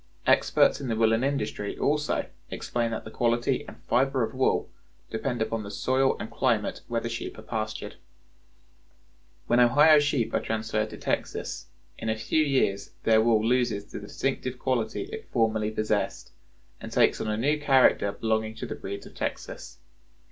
[0.25, 4.67] Experts in the woolen industry, also, explain that the quality and fiber of wool
[5.11, 7.97] depend upon the soil and climate where the sheep are pastured.
[9.45, 11.67] When Ohio sheep are transferred to Texas,
[11.99, 16.31] in a few years their wool loses the distinctive quality it formerly possessed,
[16.79, 19.77] and takes on a new character belonging to the breeds of Texas.